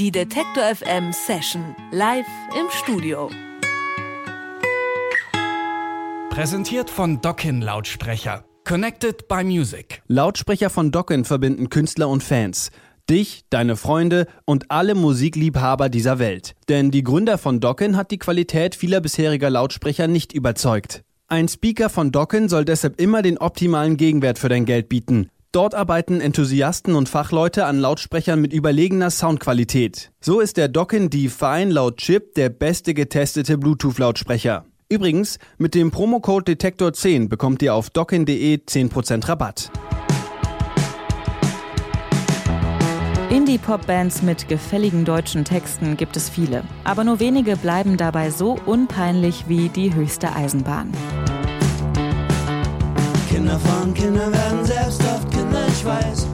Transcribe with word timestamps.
Die 0.00 0.10
Detektor 0.10 0.62
FM 0.74 1.12
Session 1.12 1.76
live 1.92 2.24
im 2.58 2.70
Studio. 2.70 3.28
Präsentiert 6.30 6.88
von 6.88 7.20
Dockin 7.20 7.60
Lautsprecher. 7.60 8.46
Connected 8.64 9.28
by 9.28 9.44
Music. 9.44 10.00
Lautsprecher 10.06 10.70
von 10.70 10.90
Dockin 10.90 11.26
verbinden 11.26 11.68
Künstler 11.68 12.08
und 12.08 12.22
Fans. 12.22 12.70
Dich, 13.10 13.42
deine 13.50 13.76
Freunde 13.76 14.26
und 14.46 14.70
alle 14.70 14.94
Musikliebhaber 14.94 15.90
dieser 15.90 16.18
Welt. 16.18 16.54
Denn 16.70 16.90
die 16.90 17.02
Gründer 17.02 17.36
von 17.36 17.60
Dockin 17.60 17.98
hat 17.98 18.10
die 18.10 18.18
Qualität 18.18 18.74
vieler 18.74 19.02
bisheriger 19.02 19.50
Lautsprecher 19.50 20.08
nicht 20.08 20.32
überzeugt. 20.32 21.02
Ein 21.28 21.46
Speaker 21.46 21.90
von 21.90 22.10
Dockin 22.10 22.48
soll 22.48 22.64
deshalb 22.64 22.98
immer 22.98 23.20
den 23.20 23.36
optimalen 23.36 23.98
Gegenwert 23.98 24.38
für 24.38 24.48
dein 24.48 24.64
Geld 24.64 24.88
bieten. 24.88 25.28
Dort 25.52 25.74
arbeiten 25.74 26.20
Enthusiasten 26.20 26.94
und 26.94 27.08
Fachleute 27.08 27.64
an 27.64 27.80
Lautsprechern 27.80 28.40
mit 28.40 28.52
überlegener 28.52 29.10
Soundqualität. 29.10 30.12
So 30.20 30.38
ist 30.38 30.56
der 30.56 30.68
Dockin 30.68 31.10
D-Fine 31.10 31.72
laut 31.72 31.96
Chip 31.96 32.36
der 32.36 32.50
beste 32.50 32.94
getestete 32.94 33.58
Bluetooth-Lautsprecher. 33.58 34.64
Übrigens, 34.88 35.40
mit 35.58 35.74
dem 35.74 35.90
Promocode 35.90 36.44
Detektor 36.44 36.92
10 36.92 37.28
bekommt 37.28 37.62
ihr 37.62 37.74
auf 37.74 37.90
dockin.de 37.90 38.58
10% 38.58 39.28
Rabatt. 39.28 39.72
Indie-Pop-Bands 43.30 44.22
mit 44.22 44.46
gefälligen 44.46 45.04
deutschen 45.04 45.44
Texten 45.44 45.96
gibt 45.96 46.16
es 46.16 46.28
viele. 46.28 46.62
Aber 46.84 47.02
nur 47.02 47.18
wenige 47.18 47.56
bleiben 47.56 47.96
dabei 47.96 48.30
so 48.30 48.56
unpeinlich 48.66 49.48
wie 49.48 49.68
die 49.68 49.94
höchste 49.94 50.32
Eisenbahn. 50.32 50.92
Kinder 53.30 53.58
von 53.60 53.94
Kindern 53.94 54.32
werden 54.32 54.64
selbst 54.64 55.00
oft 55.02 55.30
Kinder, 55.30 55.39
ich 55.80 55.86
weiß. 55.86 56.26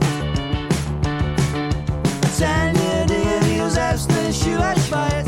Erzählen 2.23 2.75
dir 2.75 3.07
Dinge, 3.07 3.41
die 3.49 3.59
du 3.59 3.71
selbst 3.71 4.11
nicht 4.11 4.47
über 4.47 4.75
ich 4.77 4.93
weiß. 4.93 5.27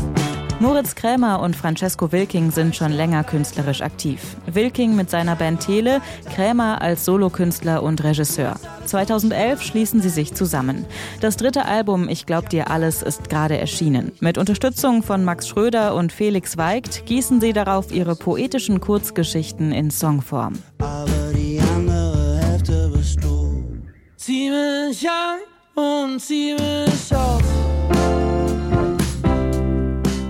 Moritz 0.60 0.96
Krämer 0.96 1.38
und 1.40 1.54
Francesco 1.54 2.10
Wilking 2.10 2.50
sind 2.50 2.74
schon 2.74 2.90
länger 2.90 3.22
künstlerisch 3.22 3.80
aktiv. 3.80 4.20
Wilking 4.46 4.96
mit 4.96 5.08
seiner 5.08 5.36
Band 5.36 5.60
Tele, 5.60 6.00
Krämer 6.34 6.82
als 6.82 7.04
Solokünstler 7.04 7.80
und 7.80 8.02
Regisseur. 8.02 8.56
2011 8.86 9.62
schließen 9.62 10.02
sie 10.02 10.08
sich 10.08 10.34
zusammen. 10.34 10.84
Das 11.20 11.36
dritte 11.36 11.66
Album 11.66 12.08
Ich 12.08 12.26
glaub 12.26 12.48
dir 12.48 12.72
alles 12.72 13.04
ist 13.04 13.30
gerade 13.30 13.56
erschienen. 13.56 14.10
Mit 14.18 14.36
Unterstützung 14.36 15.04
von 15.04 15.24
Max 15.24 15.46
Schröder 15.46 15.94
und 15.94 16.10
Felix 16.10 16.56
Weigt 16.56 17.06
gießen 17.06 17.40
sie 17.40 17.52
darauf 17.52 17.92
ihre 17.92 18.16
poetischen 18.16 18.80
Kurzgeschichten 18.80 19.70
in 19.70 19.92
Songform. 19.92 20.54
Aber 20.80 21.17
Zieh 24.28 24.50
mich 24.50 25.08
und 25.74 26.20
zieh 26.20 26.52
mich. 26.52 27.10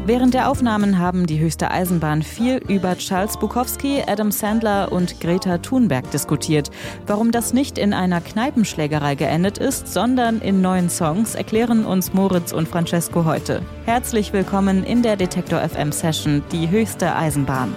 Während 0.06 0.34
der 0.34 0.48
Aufnahmen 0.48 1.00
haben 1.00 1.26
die 1.26 1.40
höchste 1.40 1.72
Eisenbahn 1.72 2.22
viel 2.22 2.58
über 2.68 2.96
Charles 2.96 3.36
Bukowski, 3.38 4.04
Adam 4.06 4.30
Sandler 4.30 4.92
und 4.92 5.20
Greta 5.20 5.58
Thunberg 5.58 6.08
diskutiert. 6.12 6.70
Warum 7.08 7.32
das 7.32 7.52
nicht 7.52 7.76
in 7.76 7.92
einer 7.92 8.20
Kneipenschlägerei 8.20 9.16
geendet 9.16 9.58
ist, 9.58 9.92
sondern 9.92 10.40
in 10.42 10.60
neuen 10.60 10.90
Songs, 10.90 11.34
erklären 11.34 11.84
uns 11.84 12.12
Moritz 12.12 12.52
und 12.52 12.68
Francesco 12.68 13.24
heute. 13.24 13.62
Herzlich 13.84 14.32
willkommen 14.32 14.84
in 14.84 15.02
der 15.02 15.16
Detektor 15.16 15.58
FM 15.68 15.90
Session, 15.90 16.44
die 16.52 16.70
höchste 16.70 17.16
Eisenbahn. 17.16 17.74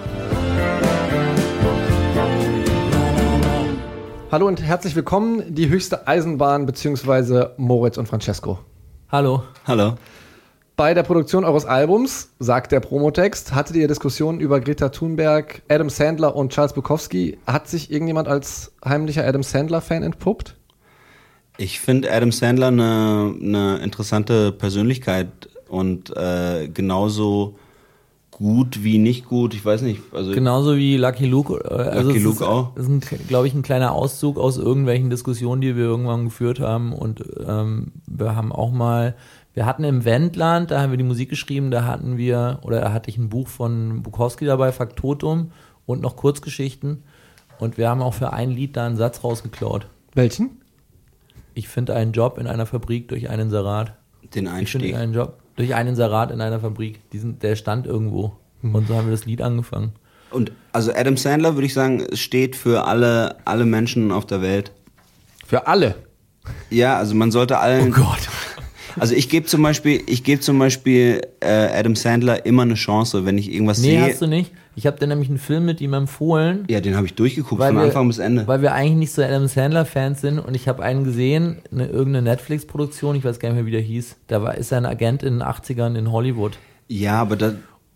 Hallo 4.32 4.48
und 4.48 4.62
herzlich 4.62 4.96
willkommen, 4.96 5.54
die 5.54 5.68
höchste 5.68 6.08
Eisenbahn 6.08 6.64
bzw. 6.64 7.48
Moritz 7.58 7.98
und 7.98 8.08
Francesco. 8.08 8.58
Hallo. 9.10 9.42
Hallo. 9.66 9.96
Bei 10.74 10.94
der 10.94 11.02
Produktion 11.02 11.44
eures 11.44 11.66
Albums, 11.66 12.30
sagt 12.38 12.72
der 12.72 12.80
Promotext, 12.80 13.54
hattet 13.54 13.76
ihr 13.76 13.86
Diskussionen 13.88 14.40
über 14.40 14.60
Greta 14.60 14.88
Thunberg, 14.88 15.60
Adam 15.68 15.90
Sandler 15.90 16.34
und 16.34 16.50
Charles 16.50 16.72
Bukowski. 16.72 17.36
Hat 17.46 17.68
sich 17.68 17.90
irgendjemand 17.90 18.26
als 18.26 18.72
heimlicher 18.82 19.26
Adam 19.26 19.42
Sandler-Fan 19.42 20.02
entpuppt? 20.02 20.56
Ich 21.58 21.78
finde 21.78 22.10
Adam 22.10 22.32
Sandler 22.32 22.68
eine, 22.68 23.34
eine 23.38 23.80
interessante 23.80 24.50
Persönlichkeit 24.50 25.50
und 25.68 26.08
äh, 26.16 26.68
genauso 26.72 27.56
gut 28.32 28.82
wie 28.82 28.98
nicht 28.98 29.26
gut. 29.26 29.54
Ich 29.54 29.64
weiß 29.64 29.82
nicht. 29.82 30.00
Also 30.12 30.32
Genauso 30.32 30.76
wie 30.76 30.96
Lucky 30.96 31.26
Luke. 31.26 31.54
äh, 31.64 31.72
Also 31.74 32.08
Lucky 32.08 32.18
Luke 32.22 32.36
ist, 32.36 32.42
auch. 32.42 32.74
Das 32.74 32.88
ist, 32.88 33.28
glaube 33.28 33.46
ich, 33.46 33.54
ein 33.54 33.62
kleiner 33.62 33.92
Auszug 33.92 34.38
aus 34.38 34.58
irgendwelchen 34.58 35.10
Diskussionen, 35.10 35.60
die 35.60 35.76
wir 35.76 35.84
irgendwann 35.84 36.24
geführt 36.24 36.58
haben. 36.58 36.92
Und 36.92 37.22
ähm, 37.46 37.92
wir 38.06 38.34
haben 38.34 38.50
auch 38.50 38.72
mal, 38.72 39.14
wir 39.54 39.64
hatten 39.66 39.84
im 39.84 40.04
Wendland, 40.04 40.70
da 40.72 40.80
haben 40.80 40.90
wir 40.90 40.96
die 40.98 41.04
Musik 41.04 41.28
geschrieben, 41.28 41.70
da 41.70 41.84
hatten 41.84 42.16
wir, 42.16 42.58
oder 42.62 42.80
da 42.80 42.92
hatte 42.92 43.10
ich 43.10 43.18
ein 43.18 43.28
Buch 43.28 43.46
von 43.48 44.02
Bukowski 44.02 44.44
dabei, 44.46 44.72
Faktotum 44.72 45.52
und 45.86 46.00
noch 46.00 46.16
Kurzgeschichten. 46.16 47.04
Und 47.60 47.78
wir 47.78 47.88
haben 47.88 48.02
auch 48.02 48.14
für 48.14 48.32
ein 48.32 48.50
Lied 48.50 48.76
da 48.76 48.86
einen 48.86 48.96
Satz 48.96 49.22
rausgeklaut. 49.22 49.86
Welchen? 50.14 50.50
Ich 51.54 51.68
finde 51.68 51.94
einen 51.94 52.12
Job 52.12 52.38
in 52.38 52.46
einer 52.46 52.64
Fabrik 52.66 53.08
durch 53.08 53.28
einen 53.28 53.50
Sarat. 53.50 53.92
den 54.34 54.46
Ich 54.46 54.50
finde 54.70 54.86
Einstieg. 54.86 54.94
einen 54.96 55.12
Job 55.12 55.38
durch 55.62 55.74
einen 55.74 55.94
Sarat 55.94 56.30
in 56.30 56.40
einer 56.40 56.60
Fabrik. 56.60 57.08
Diesen, 57.10 57.38
der 57.38 57.56
stand 57.56 57.86
irgendwo. 57.86 58.36
Und 58.62 58.88
so 58.88 58.96
haben 58.96 59.06
wir 59.06 59.12
das 59.12 59.26
Lied 59.26 59.42
angefangen. 59.42 59.92
Und 60.30 60.52
also 60.72 60.92
Adam 60.92 61.16
Sandler 61.16 61.54
würde 61.54 61.66
ich 61.66 61.74
sagen, 61.74 62.04
steht 62.14 62.56
für 62.56 62.86
alle, 62.86 63.36
alle 63.44 63.64
Menschen 63.64 64.12
auf 64.12 64.26
der 64.26 64.42
Welt. 64.42 64.72
Für 65.46 65.66
alle. 65.66 65.96
Ja, 66.70 66.96
also 66.96 67.14
man 67.14 67.30
sollte 67.30 67.58
allen. 67.58 67.92
Oh 67.92 67.96
Gott. 67.96 68.28
Also 68.98 69.14
ich 69.14 69.28
gebe 69.28 69.46
zum 69.46 69.62
Beispiel, 69.62 70.02
ich 70.06 70.24
gebe 70.24 70.40
zum 70.40 70.58
Beispiel 70.58 71.20
äh, 71.40 71.46
Adam 71.46 71.96
Sandler 71.96 72.44
immer 72.46 72.62
eine 72.62 72.74
Chance, 72.74 73.24
wenn 73.24 73.38
ich 73.38 73.52
irgendwas 73.52 73.78
Nee, 73.78 73.90
sehe. 73.90 74.02
hast 74.02 74.22
du 74.22 74.26
nicht. 74.26 74.52
Ich 74.74 74.86
habe 74.86 74.98
dir 74.98 75.06
nämlich 75.06 75.28
einen 75.28 75.38
Film 75.38 75.66
mit 75.66 75.80
ihm 75.80 75.92
empfohlen. 75.92 76.64
Ja, 76.70 76.80
den 76.80 76.96
habe 76.96 77.06
ich 77.06 77.14
durchgeguckt 77.14 77.60
weil 77.60 77.68
von 77.68 77.76
wir, 77.76 77.84
Anfang 77.84 78.08
bis 78.08 78.18
Ende. 78.18 78.46
Weil 78.46 78.62
wir 78.62 78.72
eigentlich 78.72 78.96
nicht 78.96 79.12
so 79.12 79.22
Adam 79.22 79.46
Sandler-Fans 79.46 80.20
sind 80.20 80.38
und 80.38 80.54
ich 80.54 80.66
habe 80.68 80.82
einen 80.82 81.04
gesehen, 81.04 81.58
eine, 81.70 81.86
irgendeine 81.86 82.30
Netflix-Produktion, 82.30 83.16
ich 83.16 83.24
weiß 83.24 83.38
gar 83.38 83.50
nicht 83.50 83.56
mehr, 83.56 83.66
wie 83.66 83.70
der 83.72 83.80
hieß. 83.80 84.16
Da 84.28 84.42
war, 84.42 84.56
ist 84.56 84.72
er 84.72 84.78
ein 84.78 84.86
Agent 84.86 85.22
in 85.22 85.34
den 85.38 85.42
80ern 85.42 85.94
in 85.96 86.10
Hollywood. 86.10 86.58
Ja, 86.88 87.20
aber 87.20 87.36
da, 87.36 87.52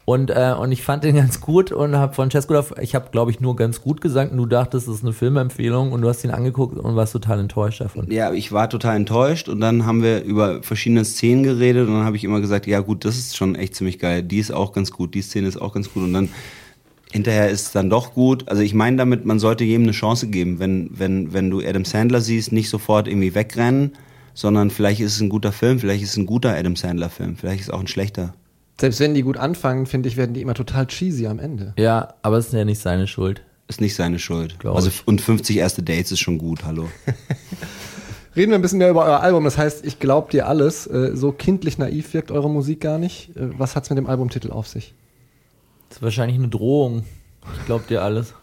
Und, 0.07 0.31
äh, 0.31 0.55
und 0.59 0.71
ich 0.71 0.83
fand 0.83 1.03
den 1.05 1.17
ganz 1.17 1.41
gut 1.41 1.73
und 1.73 1.97
habe 1.97 2.15
Francesco, 2.15 2.59
ich 2.81 2.95
habe 2.95 3.11
glaube 3.11 3.33
ich 3.33 3.41
nur 3.41 3.57
ganz 3.57 3.83
gut 3.83 4.01
gesagt 4.01 4.31
und 4.31 4.39
du 4.39 4.47
dachtest, 4.47 4.87
das 4.87 4.95
ist 4.95 5.03
eine 5.03 5.13
Filmempfehlung 5.13 5.93
und 5.93 6.01
du 6.01 6.09
hast 6.09 6.25
ihn 6.25 6.31
angeguckt 6.31 6.79
und 6.79 6.97
warst 6.97 7.13
total 7.13 7.41
enttäuscht 7.41 7.81
davon. 7.81 8.11
ja, 8.11 8.33
ich 8.33 8.53
war 8.53 8.71
total 8.71 8.97
enttäuscht 8.97 9.49
und 9.49 9.61
dann 9.61 9.85
haben 9.85 10.03
wir 10.03 10.23
über 10.23 10.63
verschiedene 10.63 11.05
Szenen 11.05 11.43
geredet 11.43 11.89
und 11.89 11.95
dann 11.95 12.05
habe 12.05 12.17
ich 12.17 12.23
immer 12.23 12.41
gesagt, 12.41 12.69
ja 12.69 12.81
gut, 12.81 13.05
das 13.05 13.19
ist 13.19 13.37
schon 13.37 13.57
echt 13.57 13.75
ziemlich 13.75 13.99
geil. 13.99 14.23
Die 14.23 14.39
ist 14.39 14.53
auch 14.53 14.73
ganz 14.73 14.93
gut, 14.93 15.15
die 15.15 15.23
Szene 15.23 15.49
ist 15.49 15.61
auch 15.61 15.75
ganz 15.75 15.93
gut 15.93 16.05
und 16.05 16.13
dann 16.13 16.29
hinterher 17.11 17.51
ist 17.51 17.67
es 17.67 17.73
dann 17.73 17.91
doch 17.91 18.15
gut. 18.15 18.49
Also 18.49 18.63
ich 18.63 18.75
meine 18.75 18.97
damit, 18.97 19.27
man 19.27 19.41
sollte 19.41 19.65
jedem 19.65 19.83
eine 19.83 19.93
Chance 19.93 20.29
geben. 20.29 20.61
Wenn, 20.61 20.91
wenn, 20.93 21.33
wenn 21.33 21.51
du 21.51 21.61
Adam 21.61 21.85
Sandler 21.85 22.21
siehst, 22.21 22.53
nicht 22.53 22.69
sofort 22.69 23.09
irgendwie 23.09 23.35
wegrennen, 23.35 23.97
sondern 24.35 24.71
vielleicht 24.71 25.01
ist 25.01 25.15
es 25.15 25.21
ein 25.21 25.31
guter 25.31 25.51
Film, 25.51 25.81
vielleicht 25.81 26.05
ist 26.05 26.11
es 26.11 26.17
ein 26.17 26.27
guter 26.27 26.55
Adam 26.55 26.77
Sandler 26.77 27.11
Film, 27.11 27.37
vielleicht 27.37 27.61
ist 27.63 27.69
es 27.69 27.75
auch 27.75 27.81
ein 27.81 27.89
schlechter. 27.89 28.35
Selbst 28.79 29.01
wenn 29.01 29.15
die 29.15 29.23
gut 29.23 29.37
anfangen, 29.39 29.87
finde 29.87 30.09
ich, 30.09 30.17
werden 30.17 30.35
die 30.35 30.43
immer 30.43 30.55
total 30.55 30.87
cheesy 30.87 31.27
am 31.27 31.39
Ende. 31.39 31.73
Ja, 31.79 32.15
aber 32.23 32.37
es 32.39 32.49
ist 32.49 32.53
ja 32.53 32.65
nicht 32.65 32.81
seine 32.81 33.07
Schuld. 33.07 33.43
Ist 33.69 33.81
nicht 33.81 33.95
seine 33.95 34.19
Schuld. 34.19 34.59
Glaub 34.59 34.77
Also, 34.77 34.89
ich. 34.89 35.07
und 35.09 35.21
50 35.21 35.57
erste 35.57 35.83
Dates 35.83 36.13
ist 36.13 36.21
schon 36.21 36.39
gut, 36.39 36.65
hallo. 36.65 36.89
Reden 38.37 38.51
wir 38.51 38.59
ein 38.59 38.63
bisschen 38.63 38.79
mehr 38.79 38.91
über 38.91 39.05
euer 39.07 39.21
Album. 39.21 39.45
Das 39.45 39.57
heißt, 39.57 39.85
ich 39.87 39.99
glaub 39.99 40.31
dir 40.31 40.47
alles. 40.47 40.87
Äh, 40.87 41.17
So 41.17 41.33
kindlich 41.33 41.79
naiv 41.79 42.13
wirkt 42.13 42.31
eure 42.31 42.51
Musik 42.51 42.81
gar 42.83 42.99
nicht. 42.99 43.35
Äh, 43.37 43.59
Was 43.59 43.75
hat's 43.77 43.89
mit 43.89 43.97
dem 43.97 44.07
Albumtitel 44.07 44.51
auf 44.51 44.69
sich? 44.69 44.95
Das 45.89 45.99
ist 45.99 46.03
wahrscheinlich 46.03 46.37
eine 46.39 46.49
Drohung. 46.49 47.05
Ich 47.59 47.65
glaub 47.67 47.87
dir 47.89 48.03
alles. 48.03 48.35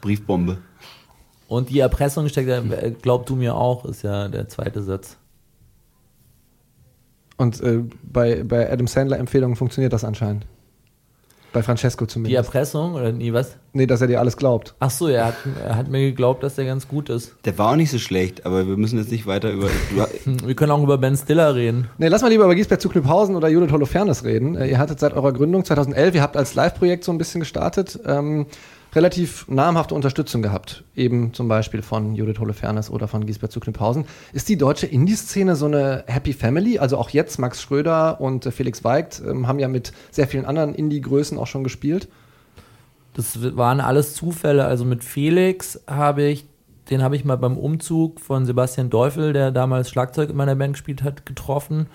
Briefbombe. 0.00 0.58
Und 1.46 1.68
die 1.68 1.80
Erpressung 1.80 2.28
steckt, 2.28 2.48
ja- 2.48 2.58
äh, 2.62 2.92
glaub 3.02 3.26
du 3.26 3.36
mir 3.36 3.54
auch, 3.54 3.84
ist 3.84 4.02
ja 4.02 4.28
der 4.28 4.48
zweite 4.48 4.82
Satz. 4.82 5.18
Und 7.36 7.60
äh, 7.60 7.80
bei, 8.02 8.44
bei 8.44 8.70
Adam 8.70 8.86
Sandler 8.86 9.18
Empfehlungen 9.18 9.56
funktioniert 9.56 9.92
das 9.92 10.04
anscheinend. 10.04 10.46
Bei 11.54 11.62
Francesco 11.62 12.04
Die 12.04 12.10
zumindest. 12.10 12.46
Erpressung 12.46 12.94
oder 12.94 13.12
nee, 13.12 13.32
was? 13.32 13.56
Nee, 13.72 13.86
dass 13.86 14.00
er 14.00 14.08
dir 14.08 14.18
alles 14.18 14.36
glaubt. 14.36 14.74
Ach 14.80 14.90
so, 14.90 15.06
er 15.06 15.26
hat, 15.26 15.36
er 15.64 15.76
hat 15.76 15.88
mir 15.88 16.00
geglaubt, 16.00 16.42
dass 16.42 16.56
der 16.56 16.64
ganz 16.64 16.88
gut 16.88 17.08
ist. 17.08 17.36
Der 17.44 17.56
war 17.58 17.70
auch 17.70 17.76
nicht 17.76 17.92
so 17.92 17.98
schlecht, 17.98 18.44
aber 18.44 18.66
wir 18.66 18.76
müssen 18.76 18.98
jetzt 18.98 19.12
nicht 19.12 19.26
weiter 19.26 19.52
über. 19.52 19.68
Wir 20.44 20.54
können 20.56 20.72
auch 20.72 20.82
über 20.82 20.98
Ben 20.98 21.16
Stiller 21.16 21.54
reden. 21.54 21.88
Nee, 21.98 22.08
lass 22.08 22.22
mal 22.22 22.28
lieber 22.28 22.44
über 22.44 22.56
Giesbert 22.56 22.80
zu 22.80 22.88
Knüpphausen 22.88 23.36
oder 23.36 23.48
Judith 23.48 23.70
Holofernes 23.70 24.24
reden. 24.24 24.56
Äh, 24.56 24.66
ihr 24.66 24.78
hattet 24.78 24.98
seit 24.98 25.12
eurer 25.12 25.32
Gründung 25.32 25.64
2011, 25.64 26.16
ihr 26.16 26.22
habt 26.22 26.36
als 26.36 26.56
Live-Projekt 26.56 27.04
so 27.04 27.12
ein 27.12 27.18
bisschen 27.18 27.38
gestartet, 27.40 28.00
ähm, 28.04 28.46
relativ 28.94 29.48
namhafte 29.48 29.94
Unterstützung 29.94 30.42
gehabt. 30.42 30.84
Eben 30.94 31.32
zum 31.34 31.48
Beispiel 31.48 31.82
von 31.82 32.14
Judith 32.14 32.38
Holofernes 32.38 32.90
oder 32.90 33.08
von 33.08 33.26
Giesbert 33.26 33.52
zu 33.52 33.60
Knüpphausen. 33.60 34.04
Ist 34.32 34.48
die 34.48 34.56
deutsche 34.56 34.86
Indie-Szene 34.86 35.56
so 35.56 35.66
eine 35.66 36.04
Happy 36.06 36.32
Family? 36.32 36.78
Also 36.78 36.96
auch 36.98 37.10
jetzt 37.10 37.38
Max 37.38 37.62
Schröder 37.62 38.20
und 38.20 38.46
äh, 38.46 38.50
Felix 38.50 38.84
Weigt 38.84 39.22
ähm, 39.26 39.46
haben 39.46 39.58
ja 39.58 39.68
mit 39.68 39.92
sehr 40.10 40.28
vielen 40.28 40.44
anderen 40.44 40.74
Indie-Größen 40.74 41.38
auch 41.38 41.46
schon 41.46 41.64
gespielt. 41.64 42.08
Das 43.14 43.56
waren 43.56 43.80
alles 43.80 44.14
Zufälle. 44.14 44.64
Also 44.64 44.84
mit 44.84 45.04
Felix 45.04 45.80
habe 45.86 46.24
ich, 46.24 46.46
den 46.90 47.02
habe 47.02 47.16
ich 47.16 47.24
mal 47.24 47.36
beim 47.36 47.56
Umzug 47.56 48.20
von 48.20 48.44
Sebastian 48.44 48.90
Teufel, 48.90 49.32
der 49.32 49.50
damals 49.52 49.88
Schlagzeug 49.88 50.30
in 50.30 50.36
meiner 50.36 50.56
Band 50.56 50.74
gespielt 50.74 51.02
hat, 51.02 51.24
getroffen. 51.24 51.86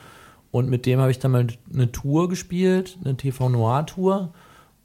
Und 0.52 0.70
mit 0.70 0.86
dem 0.86 1.00
habe 1.00 1.12
ich 1.12 1.20
dann 1.20 1.32
mal 1.32 1.48
eine 1.72 1.92
Tour 1.92 2.30
gespielt, 2.30 2.98
eine 3.04 3.16
TV 3.16 3.50
Noir 3.50 3.86
Tour. 3.86 4.34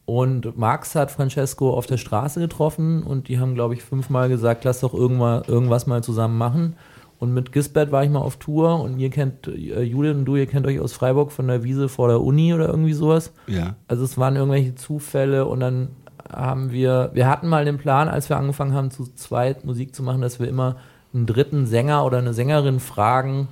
Und 0.06 0.58
Max 0.58 0.94
hat 0.94 1.10
Francesco 1.10 1.72
auf 1.72 1.86
der 1.86 1.96
Straße 1.96 2.38
getroffen 2.38 3.02
und 3.02 3.28
die 3.28 3.38
haben, 3.38 3.54
glaube 3.54 3.74
ich, 3.74 3.82
fünfmal 3.82 4.28
gesagt, 4.28 4.64
lass 4.64 4.80
doch 4.80 4.92
irgendwas, 4.92 5.48
irgendwas 5.48 5.86
mal 5.86 6.02
zusammen 6.02 6.36
machen. 6.36 6.76
Und 7.18 7.32
mit 7.32 7.52
Gisbert 7.52 7.90
war 7.90 8.04
ich 8.04 8.10
mal 8.10 8.20
auf 8.20 8.36
Tour 8.36 8.80
und 8.82 8.98
ihr 8.98 9.08
kennt, 9.08 9.46
äh, 9.46 9.82
Judith 9.82 10.14
und 10.14 10.26
du, 10.26 10.36
ihr 10.36 10.46
kennt 10.46 10.66
euch 10.66 10.78
aus 10.78 10.92
Freiburg 10.92 11.32
von 11.32 11.48
der 11.48 11.64
Wiese 11.64 11.88
vor 11.88 12.08
der 12.08 12.20
Uni 12.20 12.52
oder 12.52 12.68
irgendwie 12.68 12.92
sowas. 12.92 13.32
Ja. 13.46 13.76
Also 13.88 14.04
es 14.04 14.18
waren 14.18 14.36
irgendwelche 14.36 14.74
Zufälle 14.74 15.46
und 15.46 15.60
dann 15.60 15.88
haben 16.30 16.70
wir, 16.70 17.10
wir 17.14 17.26
hatten 17.26 17.48
mal 17.48 17.64
den 17.64 17.78
Plan, 17.78 18.08
als 18.08 18.28
wir 18.28 18.36
angefangen 18.36 18.74
haben, 18.74 18.90
zu 18.90 19.04
zweit 19.14 19.64
Musik 19.64 19.94
zu 19.94 20.02
machen, 20.02 20.20
dass 20.20 20.38
wir 20.38 20.48
immer 20.48 20.76
einen 21.14 21.24
dritten 21.24 21.66
Sänger 21.66 22.04
oder 22.04 22.18
eine 22.18 22.34
Sängerin 22.34 22.78
fragen 22.78 23.48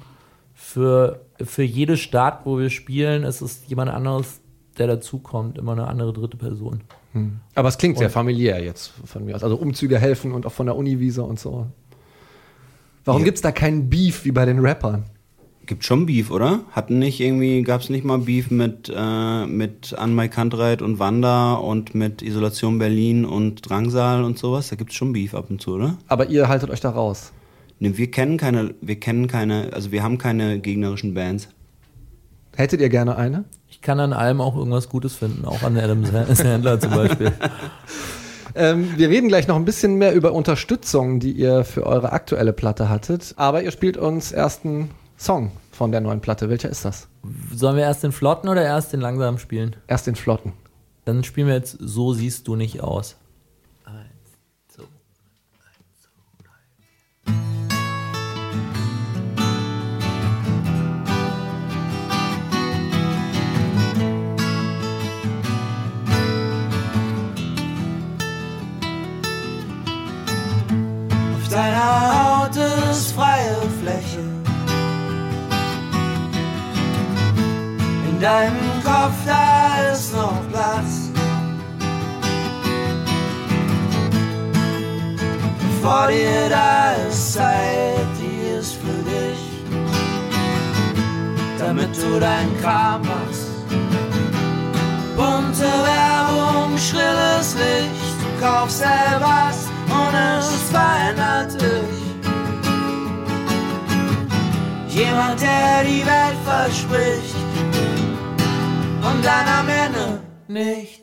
für, 0.53 1.21
für 1.43 1.63
jede 1.63 1.97
Stadt, 1.97 2.41
wo 2.45 2.59
wir 2.59 2.69
spielen, 2.69 3.25
es 3.25 3.41
ist 3.41 3.69
jemand 3.69 3.91
anderes, 3.91 4.42
der 4.79 4.87
dazukommt, 4.87 5.59
immer 5.59 5.73
eine 5.73 5.87
andere 5.89 6.13
dritte 6.13 6.37
Person. 6.37 6.81
Aber 7.55 7.69
es 7.69 7.77
klingt 7.79 7.99
sehr 7.99 8.07
Und- 8.07 8.13
familiär 8.13 8.63
jetzt 8.65 8.93
von 9.05 9.25
mir 9.25 9.37
aus. 9.37 9.43
Also 9.45 9.57
Umzüge 9.57 9.99
helfen 9.99 10.33
und 10.33 10.47
auch 10.47 10.53
von 10.53 10.67
der 10.67 10.77
Uniwiese 10.77 11.23
und 11.23 11.39
so. 11.39 11.67
Warum 13.05 13.21
Ja. 13.23 13.25
gibt's 13.27 13.41
da 13.43 13.53
keinen 13.53 13.91
Beef 13.91 14.25
wie 14.25 14.33
bei 14.33 14.45
den 14.47 14.61
Rappern? 14.61 15.05
Gibt 15.67 15.85
schon 15.85 16.07
Beef, 16.07 16.31
oder? 16.31 16.61
Hatten 16.73 16.99
nicht 16.99 17.21
irgendwie, 17.21 17.63
gab 17.63 17.83
es 17.83 17.89
nicht 17.91 18.05
mal 18.05 18.19
Beef 18.19 18.51
mit, 18.51 18.93
äh, 18.95 19.47
mit 19.47 19.95
Anmai 19.97 20.29
Kantreit 20.29 20.83
und 20.83 20.99
Wanda 20.99 21.55
und 21.55 21.95
mit 21.95 22.21
Isolation 22.23 22.79
Berlin 22.79 23.25
und 23.25 23.69
Drangsal 23.69 24.25
und 24.25 24.39
sowas? 24.39 24.69
Da 24.69 24.77
gibt's 24.77 24.95
schon 24.95 25.13
Beef 25.13 25.35
ab 25.35 25.51
und 25.51 25.61
zu, 25.61 25.75
oder? 25.75 25.99
Aber 26.09 26.29
ihr 26.31 26.49
haltet 26.49 26.71
euch 26.71 26.81
da 26.81 26.91
raus. 26.91 27.33
Nee, 27.79 27.97
wir 27.97 28.11
kennen 28.11 28.39
keine, 28.39 28.75
wir 28.81 28.97
kennen 28.99 29.27
keine, 29.29 29.73
also 29.73 29.93
wir 29.93 30.03
haben 30.03 30.19
keine 30.19 30.59
gegnerischen 30.61 31.15
Bands. 31.15 31.49
Hättet 32.57 32.81
ihr 32.81 32.89
gerne 32.89 33.17
eine? 33.17 33.45
Ich 33.83 33.87
kann 33.87 33.99
an 33.99 34.13
allem 34.13 34.41
auch 34.41 34.55
irgendwas 34.55 34.89
Gutes 34.89 35.17
finden, 35.17 35.45
auch 35.45 35.65
an 35.65 35.77
Adam 35.77 36.05
Sandler 36.35 36.79
zum 36.79 36.93
Beispiel. 36.93 37.33
Ähm, 38.55 38.99
wir 38.99 39.09
reden 39.09 39.29
gleich 39.29 39.49
noch 39.49 39.57
ein 39.57 39.65
bisschen 39.65 39.95
mehr 39.95 40.13
über 40.13 40.35
Unterstützung, 40.35 41.21
die 41.21 41.33
ihr 41.33 41.65
für 41.65 41.87
eure 41.87 42.13
aktuelle 42.13 42.53
Platte 42.53 42.91
hattet. 42.91 43.33
Aber 43.39 43.63
ihr 43.63 43.71
spielt 43.71 43.97
uns 43.97 44.31
erst 44.31 44.67
einen 44.67 44.91
Song 45.17 45.53
von 45.71 45.91
der 45.91 46.03
neuen 46.03 46.21
Platte. 46.21 46.51
Welcher 46.51 46.69
ist 46.69 46.85
das? 46.85 47.09
Sollen 47.51 47.77
wir 47.77 47.85
erst 47.85 48.03
den 48.03 48.13
Flotten 48.13 48.51
oder 48.51 48.63
erst 48.63 48.93
den 48.93 49.01
langsamen 49.01 49.39
spielen? 49.39 49.75
Erst 49.87 50.07
den 50.07 50.17
Flotten. 50.17 50.53
Dann 51.07 51.25
spielen 51.25 51.47
wir 51.47 51.55
jetzt 51.55 51.79
So 51.81 52.13
siehst 52.13 52.47
du 52.47 52.55
nicht 52.55 52.83
aus. 52.83 53.17
Da 86.51 86.93
ist 87.09 87.33
Zeit, 87.33 88.07
die 88.21 88.59
ist 88.59 88.75
für 88.75 89.03
dich. 89.11 89.43
Damit 91.59 91.97
du 91.97 92.21
deinen 92.21 92.61
Kram 92.61 93.01
machst. 93.01 93.49
Bunte 95.17 95.71
Werbung, 95.91 96.77
schrilles 96.77 97.55
Licht. 97.55 98.17
Du 98.21 98.45
kaufst 98.45 98.83
etwas 98.83 99.69
und 99.89 100.15
es 100.15 100.49
verändert 100.71 101.53
dich. 101.63 102.03
Jemand, 104.89 105.41
der 105.41 105.85
die 105.85 106.05
Welt 106.05 106.39
verspricht 106.45 107.37
und 109.09 109.25
dann 109.25 109.47
am 109.61 109.69
Ende 109.69 110.21
nichts. 110.49 111.02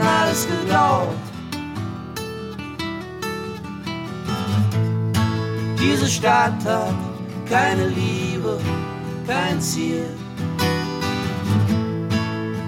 Schon 0.00 0.06
alles 0.06 0.46
geglaubt. 0.46 1.16
Diese 5.78 6.06
Stadt 6.06 6.64
hat 6.64 6.94
keine 7.48 7.88
Liebe, 7.88 8.58
kein 9.26 9.60
Ziel. 9.60 10.06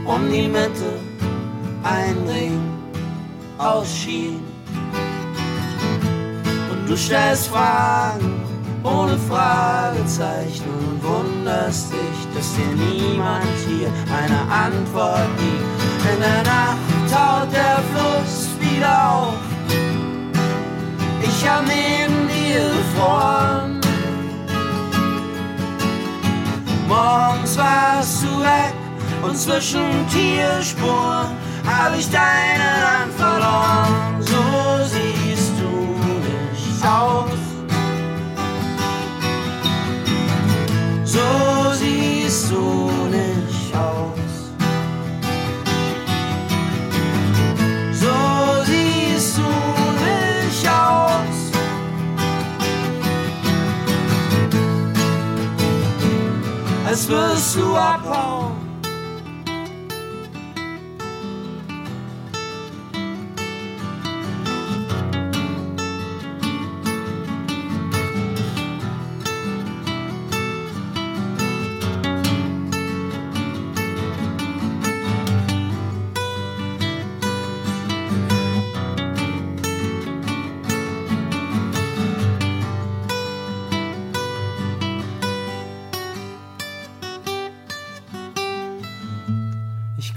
Um 0.05 0.31
die 0.31 0.49
Mitte 0.49 0.99
ein 1.85 2.17
Ring 2.29 2.61
aus 3.59 3.89
Schienen. 3.97 4.45
Und 6.71 6.89
du 6.89 6.97
stellst 6.97 7.49
Fragen 7.49 8.43
ohne 8.83 9.17
Fragezeichen 9.17 10.65
und 10.69 11.03
wunderst 11.05 11.93
dich, 11.93 12.35
dass 12.35 12.55
dir 12.55 12.75
niemand 12.75 13.47
hier 13.69 13.89
eine 14.11 14.41
Antwort 14.53 15.29
gibt. 15.39 16.15
In 16.15 16.21
der 16.21 16.43
Nacht 16.43 16.92
taut 17.13 17.53
der 17.53 17.79
Fluss 17.93 18.49
wieder 18.59 18.95
auf. 19.13 19.35
Ich 21.23 21.49
hab 21.49 21.63
neben 21.67 22.29
dir 22.29 22.65
gefroren. 22.79 23.81
Morgens 26.89 27.57
warst 27.59 28.23
du 28.23 28.41
weg 28.41 28.75
und 29.23 29.37
zwischen 29.37 30.07
Tierspuren 30.09 31.29
hab 31.67 31.97
ich 31.99 32.09
deine 32.11 32.71
Hand 32.87 33.13
verloren. 33.15 34.21
So 34.21 34.43
siehst 34.85 35.22
Als 57.03 57.09
wirst 57.09 57.57
du 57.57 57.75
abhauen. 57.75 58.32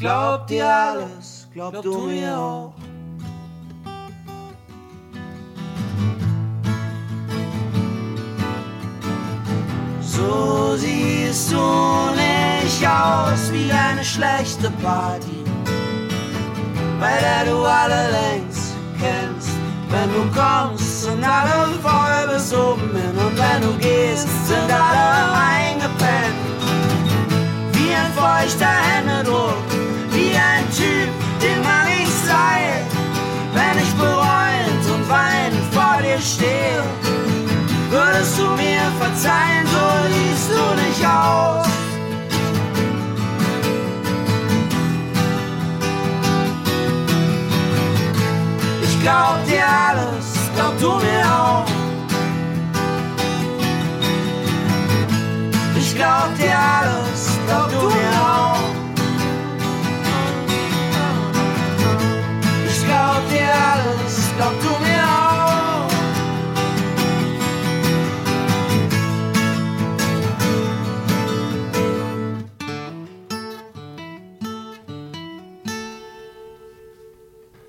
Glaub 0.05 0.45
dir 0.45 0.67
alles, 0.67 1.47
glaub 1.51 1.81
du 1.81 2.07
mir 2.07 2.37
auch. 2.37 2.73
So 10.01 10.75
siehst 10.77 11.51
du 11.51 11.65
nicht 12.23 12.87
aus 12.87 13.51
wie 13.51 13.71
eine 13.71 14.03
schlechte 14.03 14.69
Party, 14.83 15.43
bei 16.99 17.17
der 17.25 17.51
du 17.51 17.57
alle 17.63 18.01
längst 18.19 18.75
kennst. 18.99 19.49
Wenn 19.89 20.09
du 20.13 20.23
kommst, 20.39 21.03
sind 21.03 21.23
alle 21.23 21.73
voll 21.81 22.33
bis 22.33 22.53
oben 22.53 22.91
hin 22.95 23.15
und 23.25 23.35
wenn 23.43 23.61
du 23.61 23.71
gehst, 23.79 24.27
sind 24.47 24.71
alle 24.71 25.07
eingepennt 25.51 26.45
wie 27.73 27.93
ein 27.93 28.11
feuchter 28.13 28.75
Händedruck, 28.87 29.74
Typ, 30.75 31.09
den 31.41 31.61
man 31.63 31.85
nicht 31.85 32.11
sei, 32.25 32.83
wenn 33.53 33.81
ich 33.81 33.93
bereuend 33.93 34.83
und 34.93 35.09
dir 36.01 36.19
stehe, 36.19 36.83
würdest 37.89 38.37
du 38.37 38.43
mir 38.57 38.81
verzeihen, 38.99 39.65
so 39.67 39.85
siehst 40.11 40.49
du 40.49 40.63
nicht 40.83 41.05
aus. 41.05 41.67
Ich 48.83 49.01
glaub 49.01 49.45
dir 49.47 49.65
alles, 49.65 50.25
glaub 50.55 50.77
du 50.81 51.05
mir 51.05 51.25
auch. 51.25 51.74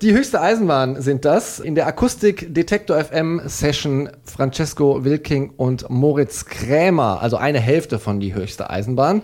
Die 0.07 0.13
höchste 0.13 0.39
Eisenbahn 0.39 1.01
sind 1.01 1.25
das. 1.25 1.59
In 1.59 1.75
der 1.75 1.85
Akustik 1.85 2.53
Detektor 2.53 2.97
FM 2.97 3.41
Session 3.45 4.09
Francesco 4.23 5.03
Wilking 5.03 5.49
und 5.57 5.89
Moritz 5.89 6.45
Krämer, 6.45 7.21
also 7.21 7.35
eine 7.35 7.59
Hälfte 7.59 7.99
von 7.99 8.21
die 8.21 8.33
höchste 8.33 8.69
Eisenbahn. 8.69 9.21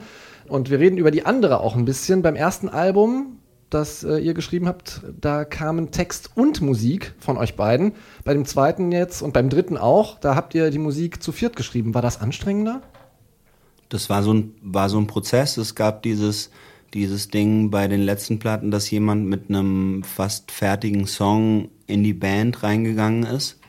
Und 0.50 0.70
wir 0.70 0.80
reden 0.80 0.98
über 0.98 1.10
die 1.10 1.26
andere 1.26 1.62
auch 1.62 1.78
ein 1.78 1.86
bisschen. 1.86 2.22
Beim 2.22 2.36
ersten 2.36 2.68
Album, 2.68 3.40
das 3.70 4.04
äh, 4.04 4.18
ihr 4.18 4.34
geschrieben 4.34 4.68
habt, 4.68 5.04
da 5.22 5.46
kamen 5.46 5.92
Text 5.92 6.32
und 6.36 6.60
Musik 6.60 7.14
von 7.18 7.38
euch 7.38 7.56
beiden. 7.56 7.94
Bei 8.26 8.34
dem 8.34 8.44
zweiten 8.44 8.92
jetzt 8.92 9.22
und 9.22 9.32
beim 9.32 9.48
dritten 9.48 9.78
auch, 9.78 10.20
da 10.20 10.36
habt 10.36 10.54
ihr 10.54 10.70
die 10.70 10.80
Musik 10.80 11.24
zu 11.24 11.32
viert 11.32 11.56
geschrieben. 11.56 11.94
War 11.94 12.02
das 12.02 12.20
anstrengender? 12.20 12.82
Das 13.88 14.10
war 14.10 14.22
so 14.22 14.34
ein, 14.34 14.54
war 14.62 14.90
so 14.90 14.98
ein 14.98 15.08
Prozess. 15.08 15.56
Es 15.56 15.76
gab 15.76 16.04
dieses, 16.04 16.50
dieses 16.94 17.30
Ding 17.30 17.72
bei 17.72 17.88
den 17.88 18.02
letzten 18.02 18.40
Platten, 18.40 18.72
dass 18.72 18.90
jemand 18.92 19.26
mit 19.26 19.50
einem 19.50 20.04
fast 20.04 20.52
fertigen 20.52 21.08
Song 21.08 21.70
in 21.88 22.04
die 22.04 22.14
Band 22.14 22.64
reingegangen 22.64 23.24
ist. 23.24 23.60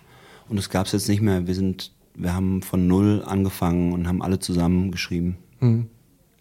Und 0.48 0.56
das 0.56 0.68
gab 0.70 0.86
es 0.86 0.92
jetzt 0.92 1.08
nicht 1.08 1.22
mehr. 1.22 1.46
Wir 1.46 1.54
sind, 1.54 1.92
wir 2.14 2.34
haben 2.34 2.62
von 2.62 2.86
null 2.86 3.22
angefangen 3.26 3.92
und 3.92 4.06
haben 4.06 4.22
alle 4.22 4.38
zusammen 4.38 4.90
geschrieben. 4.90 5.38
Im, 5.60 5.88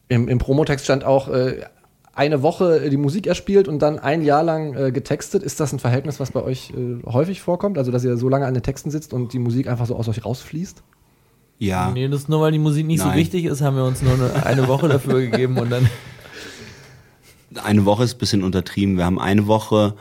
im 0.10 0.38
Promotext 0.38 0.84
stand 0.84 1.06
auch 1.06 1.30
äh, 1.30 1.62
eine 2.14 2.44
Woche 2.44 2.90
die 2.90 2.98
Musik 2.98 3.28
erspielt 3.28 3.68
und 3.68 3.80
dann 3.80 3.98
ein 4.00 4.22
Jahr 4.22 4.44
lang 4.44 4.76
äh, 4.76 4.92
getextet. 4.92 5.42
Ist 5.42 5.60
das 5.60 5.72
ein 5.72 5.80
Verhältnis, 5.80 6.20
was 6.20 6.32
bei 6.32 6.44
euch 6.44 6.72
äh, 6.72 7.02
häufig 7.06 7.42
vorkommt? 7.42 7.78
Also, 7.78 7.92
dass 7.92 8.04
ihr 8.04 8.18
so 8.18 8.28
lange 8.28 8.46
an 8.46 8.54
den 8.54 8.64
Texten 8.64 8.92
sitzt 8.92 9.14
und 9.14 9.34
die 9.34 9.40
Musik 9.40 9.68
einfach 9.68 9.86
so 9.86 9.96
aus 9.96 10.08
euch 10.10 10.26
rausfließt? 10.26 10.84
Ja. 11.60 11.92
Nee, 11.92 12.08
das 12.10 12.22
ist 12.22 12.30
nur, 12.30 12.42
weil 12.42 12.52
die 12.52 12.60
Musik 12.60 12.86
nicht 12.86 13.00
so 13.00 13.08
Nein. 13.08 13.18
wichtig 13.18 13.46
ist, 13.46 13.62
haben 13.62 13.78
wir 13.78 13.86
uns 13.86 14.02
nur 14.02 14.14
eine, 14.14 14.46
eine 14.46 14.68
Woche 14.68 14.90
dafür 14.90 15.22
gegeben 15.30 15.58
und 15.58 15.72
dann. 15.72 15.90
Eine 17.64 17.86
Woche 17.86 18.04
ist 18.04 18.16
ein 18.16 18.20
bisschen 18.20 18.44
untertrieben. 18.44 18.98
Wir 18.98 19.06
haben 19.06 19.20
eine 19.20 19.48
Woche 19.48 19.96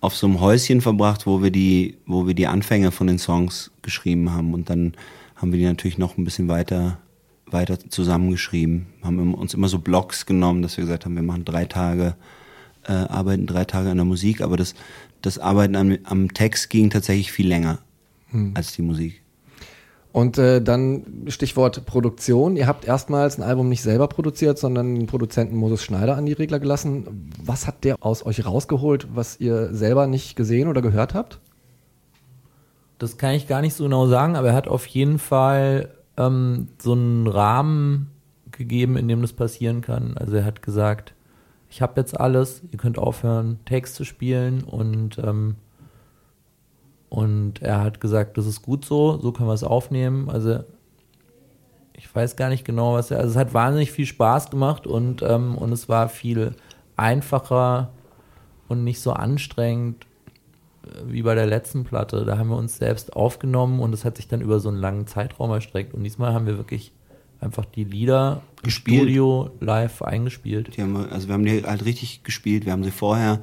auf 0.00 0.16
so 0.16 0.26
einem 0.26 0.40
Häuschen 0.40 0.80
verbracht, 0.80 1.26
wo 1.26 1.42
wir 1.42 1.50
die, 1.50 1.96
wo 2.06 2.26
wir 2.26 2.34
die 2.34 2.46
Anfänge 2.46 2.92
von 2.92 3.06
den 3.06 3.18
Songs 3.18 3.70
geschrieben 3.82 4.32
haben 4.32 4.54
und 4.54 4.70
dann 4.70 4.94
haben 5.36 5.52
wir 5.52 5.58
die 5.58 5.64
natürlich 5.64 5.98
noch 5.98 6.18
ein 6.18 6.24
bisschen 6.24 6.48
weiter, 6.48 6.98
weiter 7.46 7.78
zusammengeschrieben. 7.78 8.86
Haben 9.02 9.34
uns 9.34 9.54
immer 9.54 9.68
so 9.68 9.78
Blocks 9.78 10.26
genommen, 10.26 10.62
dass 10.62 10.76
wir 10.76 10.84
gesagt 10.84 11.04
haben, 11.04 11.14
wir 11.14 11.22
machen 11.22 11.44
drei 11.44 11.64
Tage, 11.64 12.16
äh, 12.84 12.92
arbeiten 12.92 13.46
drei 13.46 13.64
Tage 13.64 13.90
an 13.90 13.96
der 13.96 14.04
Musik, 14.04 14.40
aber 14.40 14.56
das, 14.56 14.74
das 15.22 15.38
Arbeiten 15.38 15.76
am, 15.76 15.98
am 16.04 16.32
Text 16.34 16.70
ging 16.70 16.90
tatsächlich 16.90 17.32
viel 17.32 17.48
länger 17.48 17.78
als 18.54 18.74
die 18.74 18.82
Musik. 18.82 19.22
Und 20.12 20.38
äh, 20.38 20.62
dann 20.62 21.26
Stichwort 21.28 21.84
Produktion. 21.84 22.56
Ihr 22.56 22.66
habt 22.66 22.86
erstmals 22.86 23.38
ein 23.38 23.42
Album 23.42 23.68
nicht 23.68 23.82
selber 23.82 24.08
produziert, 24.08 24.58
sondern 24.58 24.94
den 24.94 25.06
Produzenten 25.06 25.56
Moses 25.56 25.82
Schneider 25.82 26.16
an 26.16 26.26
die 26.26 26.32
Regler 26.32 26.58
gelassen. 26.58 27.30
Was 27.44 27.66
hat 27.66 27.84
der 27.84 27.96
aus 28.00 28.24
euch 28.24 28.44
rausgeholt, 28.44 29.08
was 29.14 29.38
ihr 29.38 29.74
selber 29.74 30.06
nicht 30.06 30.34
gesehen 30.34 30.68
oder 30.68 30.82
gehört 30.82 31.14
habt? 31.14 31.40
Das 32.98 33.16
kann 33.16 33.34
ich 33.34 33.46
gar 33.46 33.60
nicht 33.60 33.74
so 33.74 33.84
genau 33.84 34.08
sagen, 34.08 34.34
aber 34.34 34.48
er 34.48 34.54
hat 34.54 34.66
auf 34.66 34.86
jeden 34.86 35.18
Fall 35.18 35.90
ähm, 36.16 36.68
so 36.78 36.92
einen 36.92 37.26
Rahmen 37.26 38.10
gegeben, 38.50 38.96
in 38.96 39.08
dem 39.08 39.22
das 39.22 39.32
passieren 39.32 39.82
kann. 39.82 40.16
Also 40.16 40.36
er 40.36 40.44
hat 40.44 40.62
gesagt, 40.62 41.14
ich 41.70 41.82
habe 41.82 42.00
jetzt 42.00 42.18
alles, 42.18 42.62
ihr 42.72 42.78
könnt 42.78 42.98
aufhören, 42.98 43.60
Text 43.66 43.94
zu 43.94 44.04
spielen 44.04 44.64
und 44.64 45.18
ähm, 45.18 45.56
und 47.08 47.62
er 47.62 47.80
hat 47.80 48.00
gesagt, 48.00 48.36
das 48.36 48.46
ist 48.46 48.62
gut 48.62 48.84
so, 48.84 49.18
so 49.18 49.32
können 49.32 49.48
wir 49.48 49.54
es 49.54 49.64
aufnehmen. 49.64 50.28
Also 50.28 50.60
ich 51.94 52.14
weiß 52.14 52.36
gar 52.36 52.48
nicht 52.48 52.64
genau, 52.64 52.94
was 52.94 53.10
er. 53.10 53.18
Also 53.18 53.30
es 53.30 53.36
hat 53.36 53.54
wahnsinnig 53.54 53.92
viel 53.92 54.06
Spaß 54.06 54.50
gemacht 54.50 54.86
und, 54.86 55.22
ähm, 55.22 55.56
und 55.56 55.72
es 55.72 55.88
war 55.88 56.08
viel 56.08 56.54
einfacher 56.96 57.90
und 58.68 58.84
nicht 58.84 59.00
so 59.00 59.12
anstrengend 59.12 60.06
äh, 60.84 60.88
wie 61.06 61.22
bei 61.22 61.34
der 61.34 61.46
letzten 61.46 61.84
Platte. 61.84 62.24
Da 62.24 62.38
haben 62.38 62.50
wir 62.50 62.56
uns 62.56 62.76
selbst 62.76 63.14
aufgenommen 63.14 63.80
und 63.80 63.94
es 63.94 64.04
hat 64.04 64.16
sich 64.16 64.28
dann 64.28 64.40
über 64.40 64.60
so 64.60 64.68
einen 64.68 64.78
langen 64.78 65.06
Zeitraum 65.06 65.50
erstreckt. 65.50 65.94
Und 65.94 66.04
diesmal 66.04 66.34
haben 66.34 66.46
wir 66.46 66.58
wirklich 66.58 66.92
einfach 67.40 67.64
die 67.64 67.84
Lieder 67.84 68.42
im 68.58 68.64
Gespielt. 68.64 69.02
Studio 69.02 69.50
live 69.60 70.02
eingespielt. 70.02 70.76
Die 70.76 70.82
haben 70.82 70.92
wir, 70.92 71.12
also 71.12 71.28
wir 71.28 71.34
haben 71.34 71.44
die 71.44 71.64
halt 71.64 71.84
richtig 71.84 72.22
gespielt. 72.22 72.66
Wir 72.66 72.72
haben 72.72 72.84
sie 72.84 72.90
vorher 72.90 73.40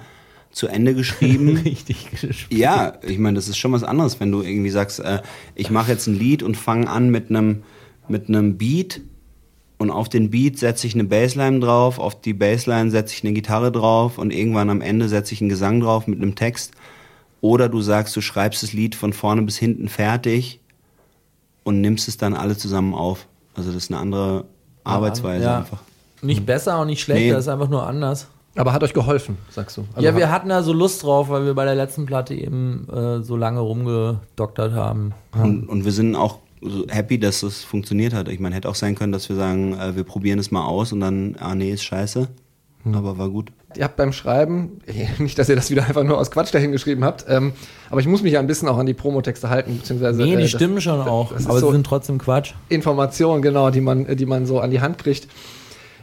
zu 0.55 0.67
Ende 0.67 0.95
geschrieben. 0.95 1.57
Richtig 1.65 2.09
gespielt. 2.11 2.59
Ja, 2.59 2.93
ich 3.03 3.19
meine, 3.19 3.35
das 3.35 3.47
ist 3.49 3.57
schon 3.57 3.73
was 3.73 3.83
anderes, 3.83 4.19
wenn 4.19 4.31
du 4.31 4.41
irgendwie 4.41 4.69
sagst, 4.69 4.99
äh, 5.01 5.21
ich 5.53 5.69
mache 5.69 5.91
jetzt 5.91 6.07
ein 6.07 6.17
Lied 6.17 6.41
und 6.43 6.55
fange 6.55 6.89
an 6.89 7.09
mit 7.09 7.29
einem 7.29 7.63
mit 8.07 8.29
einem 8.29 8.57
Beat 8.57 9.01
und 9.79 9.89
auf 9.91 10.07
den 10.09 10.29
Beat 10.29 10.57
setze 10.59 10.87
ich 10.87 10.93
eine 10.93 11.03
Bassline 11.03 11.59
drauf, 11.59 11.99
auf 11.99 12.19
die 12.21 12.33
Bassline 12.33 12.89
setze 12.91 13.13
ich 13.15 13.23
eine 13.23 13.33
Gitarre 13.33 13.71
drauf 13.71 14.17
und 14.17 14.31
irgendwann 14.31 14.69
am 14.69 14.79
Ende 14.81 15.09
setze 15.09 15.33
ich 15.33 15.41
einen 15.41 15.49
Gesang 15.49 15.79
drauf 15.81 16.07
mit 16.07 16.21
einem 16.21 16.35
Text. 16.35 16.71
Oder 17.41 17.67
du 17.67 17.81
sagst, 17.81 18.15
du 18.15 18.21
schreibst 18.21 18.63
das 18.63 18.73
Lied 18.73 18.95
von 18.95 19.11
vorne 19.11 19.41
bis 19.41 19.57
hinten 19.57 19.89
fertig 19.89 20.61
und 21.63 21.81
nimmst 21.81 22.07
es 22.07 22.17
dann 22.17 22.33
alle 22.33 22.55
zusammen 22.55 22.93
auf. 22.93 23.27
Also 23.55 23.71
das 23.73 23.83
ist 23.85 23.91
eine 23.91 23.99
andere 23.99 24.45
Arbeitsweise 24.83 25.43
Ja. 25.45 25.57
einfach. 25.59 25.79
Nicht 26.21 26.45
besser 26.45 26.79
und 26.79 26.87
nicht 26.87 27.01
schlechter, 27.01 27.33
Nee. 27.33 27.39
ist 27.39 27.47
einfach 27.47 27.69
nur 27.69 27.85
anders. 27.85 28.27
Aber 28.55 28.71
hat 28.73 28.83
euch 28.83 28.93
geholfen, 28.93 29.37
sagst 29.49 29.77
du? 29.77 29.85
Also 29.93 30.05
ja, 30.07 30.15
wir 30.15 30.27
hat- 30.27 30.33
hatten 30.41 30.49
da 30.49 30.63
so 30.63 30.71
Lust 30.73 31.03
drauf, 31.03 31.29
weil 31.29 31.45
wir 31.45 31.53
bei 31.53 31.65
der 31.65 31.75
letzten 31.75 32.05
Platte 32.05 32.33
eben 32.33 32.87
äh, 32.89 33.21
so 33.21 33.35
lange 33.35 33.59
rumgedoktert 33.59 34.73
haben. 34.73 35.13
Und, 35.33 35.67
und 35.67 35.85
wir 35.85 35.91
sind 35.91 36.15
auch 36.15 36.39
so 36.61 36.85
happy, 36.89 37.19
dass 37.19 37.43
es 37.43 37.63
funktioniert 37.63 38.13
hat. 38.13 38.29
Ich 38.29 38.39
meine, 38.39 38.55
hätte 38.55 38.69
auch 38.69 38.75
sein 38.75 38.95
können, 38.95 39.11
dass 39.11 39.27
wir 39.29 39.35
sagen, 39.35 39.73
äh, 39.77 39.95
wir 39.95 40.03
probieren 40.03 40.39
es 40.39 40.51
mal 40.51 40.65
aus 40.65 40.91
und 40.93 41.01
dann, 41.01 41.35
ah 41.39 41.53
nee, 41.53 41.71
ist 41.71 41.83
scheiße. 41.83 42.27
Aber 42.93 43.17
war 43.17 43.29
gut. 43.29 43.51
Ihr 43.75 43.83
habt 43.83 43.97
beim 43.97 44.13
Schreiben, 44.13 44.79
nicht, 45.17 45.37
dass 45.39 45.49
ihr 45.49 45.55
das 45.55 45.69
wieder 45.71 45.85
einfach 45.85 46.03
nur 46.03 46.17
aus 46.19 46.29
Quatsch 46.31 46.53
dahin 46.53 46.71
geschrieben 46.71 47.03
habt, 47.03 47.25
ähm, 47.27 47.53
aber 47.89 47.99
ich 47.99 48.07
muss 48.07 48.21
mich 48.21 48.33
ja 48.33 48.39
ein 48.39 48.45
bisschen 48.47 48.67
auch 48.69 48.77
an 48.77 48.85
die 48.85 48.93
Promotexte 48.93 49.49
halten, 49.49 49.77
beziehungsweise 49.79 50.21
Nee, 50.21 50.27
die 50.27 50.33
äh, 50.33 50.41
das- 50.43 50.51
stimmen 50.51 50.79
schon 50.79 51.01
auch, 51.01 51.33
das 51.33 51.47
aber 51.47 51.59
so- 51.59 51.67
sie 51.67 51.71
sind 51.73 51.85
trotzdem 51.85 52.19
Quatsch. 52.19 52.53
Informationen, 52.69 53.41
genau, 53.41 53.71
die 53.71 53.81
man, 53.81 54.15
die 54.15 54.25
man 54.27 54.45
so 54.45 54.59
an 54.59 54.69
die 54.71 54.81
Hand 54.81 54.99
kriegt. 54.99 55.27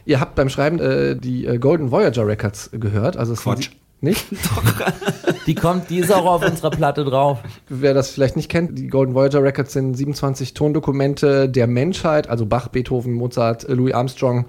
Ihr 0.04 0.20
habt 0.20 0.34
beim 0.34 0.48
Schreiben 0.48 0.78
äh, 0.78 1.16
die 1.16 1.46
äh, 1.46 1.58
Golden 1.58 1.90
Voyager 1.90 2.26
Records 2.26 2.70
gehört, 2.72 3.16
also 3.16 3.34
Quatsch. 3.34 3.70
Nicht? 4.00 4.26
Die 5.46 5.54
kommt, 5.54 5.90
die 5.90 5.98
ist 5.98 6.12
auch 6.12 6.26
auf 6.26 6.44
unserer 6.44 6.70
Platte 6.70 7.04
drauf. 7.04 7.38
Wer 7.68 7.94
das 7.94 8.10
vielleicht 8.10 8.36
nicht 8.36 8.48
kennt, 8.48 8.78
die 8.78 8.86
Golden 8.88 9.14
Voyager 9.14 9.42
Records 9.42 9.72
sind 9.72 9.94
27 9.94 10.54
Tondokumente 10.54 11.48
der 11.48 11.66
Menschheit, 11.66 12.28
also 12.28 12.46
Bach, 12.46 12.68
Beethoven, 12.68 13.12
Mozart, 13.12 13.68
äh, 13.68 13.74
Louis 13.74 13.92
Armstrong, 13.92 14.46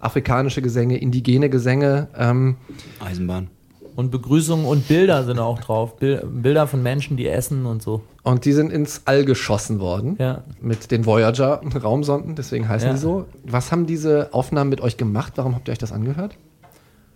afrikanische 0.00 0.62
Gesänge, 0.62 0.98
indigene 0.98 1.48
Gesänge. 1.48 2.08
Ähm, 2.16 2.56
Eisenbahn. 3.04 3.48
Und 3.94 4.10
Begrüßungen 4.10 4.64
und 4.66 4.88
Bilder 4.88 5.24
sind 5.24 5.38
auch 5.38 5.58
drauf. 5.60 5.96
Bil 5.96 6.22
Bilder 6.26 6.66
von 6.66 6.82
Menschen, 6.82 7.16
die 7.16 7.26
essen 7.28 7.66
und 7.66 7.82
so. 7.82 8.02
und 8.22 8.44
die 8.44 8.52
sind 8.52 8.72
ins 8.72 9.02
All 9.04 9.24
geschossen 9.24 9.80
worden 9.80 10.16
Ja. 10.18 10.44
mit 10.60 10.90
den 10.90 11.04
Voyager-Raumsonden, 11.06 12.34
deswegen 12.34 12.68
heißen 12.68 12.88
Ja. 12.88 12.94
die 12.94 13.00
so. 13.00 13.26
Was 13.44 13.72
haben 13.72 13.86
diese 13.86 14.32
Aufnahmen 14.32 14.70
mit 14.70 14.80
euch 14.80 14.96
gemacht? 14.96 15.34
Warum 15.36 15.54
habt 15.54 15.68
ihr 15.68 15.72
euch 15.72 15.78
das 15.78 15.92
angehört? 15.92 16.36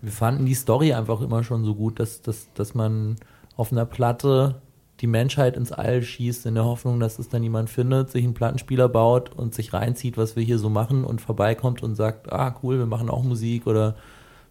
Wir 0.01 0.11
fanden 0.11 0.45
die 0.45 0.53
Story 0.53 0.93
einfach 0.93 1.21
immer 1.21 1.43
schon 1.43 1.63
so 1.65 1.73
gut, 1.75 1.99
dass, 1.99 2.21
dass, 2.21 2.47
dass 2.53 2.75
man 2.75 3.15
auf 3.55 3.71
einer 3.71 3.85
Platte 3.85 4.55
die 5.01 5.07
Menschheit 5.07 5.55
ins 5.57 5.71
All 5.71 6.01
schießt, 6.03 6.45
in 6.47 6.55
der 6.55 6.65
Hoffnung, 6.65 6.99
dass 6.99 7.19
es 7.19 7.29
dann 7.29 7.43
jemand 7.43 7.69
findet, 7.69 8.09
sich 8.11 8.23
einen 8.23 8.33
Plattenspieler 8.33 8.89
baut 8.89 9.31
und 9.35 9.53
sich 9.53 9.73
reinzieht, 9.73 10.17
was 10.17 10.35
wir 10.35 10.43
hier 10.43 10.57
so 10.59 10.69
machen 10.69 11.03
und 11.03 11.21
vorbeikommt 11.21 11.83
und 11.83 11.95
sagt, 11.95 12.31
ah 12.31 12.55
cool, 12.63 12.77
wir 12.79 12.85
machen 12.87 13.09
auch 13.09 13.23
Musik 13.23 13.65
oder 13.67 13.95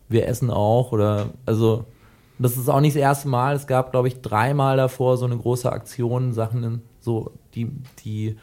wir 0.09 0.29
essen 0.29 0.51
auch 0.51 0.93
oder 0.93 1.31
also 1.47 1.85
das 2.39 2.57
ist 2.57 2.69
auch 2.69 2.81
nicht 2.81 2.97
das 2.97 3.03
erste 3.03 3.29
Mal. 3.29 3.55
Es 3.55 3.67
gab, 3.67 3.91
glaube 3.93 4.09
ich, 4.09 4.21
dreimal 4.21 4.77
davor 4.77 5.17
so 5.17 5.25
eine 5.25 5.37
große 5.37 5.71
Aktion, 5.71 6.33
Sachen 6.33 6.83
so, 7.01 7.33
die, 7.55 7.69
die, 8.05 8.37